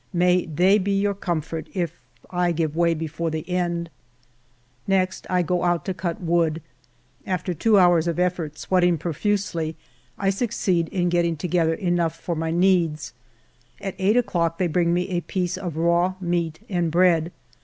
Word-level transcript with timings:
May 0.13 0.47
they 0.47 0.79
be 0.79 0.99
your 0.99 1.13
comfort 1.13 1.67
if 1.75 2.01
I 2.31 2.53
give 2.53 2.75
way 2.75 2.95
before 2.95 3.29
the 3.29 3.47
end! 3.47 3.91
Next 4.87 5.27
I 5.29 5.43
go 5.43 5.63
out 5.63 5.85
to 5.85 5.93
cut 5.93 6.19
wood. 6.19 6.59
After 7.27 7.53
two 7.53 7.77
hours 7.77 8.07
of 8.07 8.17
effort, 8.17 8.57
sweating 8.57 8.97
profusely, 8.97 9.75
I 10.17 10.31
succeed 10.31 10.87
in 10.87 11.09
getting 11.09 11.37
together 11.37 11.75
enough 11.75 12.19
for 12.19 12.33
my 12.35 12.49
needs. 12.49 13.13
At 13.79 13.93
eight 13.99 14.17
o'clock 14.17 14.57
they 14.57 14.65
bring 14.65 14.91
me 14.91 15.07
a 15.09 15.21
piece 15.21 15.55
of 15.55 15.77
raw 15.77 16.15
meat 16.19 16.61
and 16.67 16.89
bread. 16.89 17.31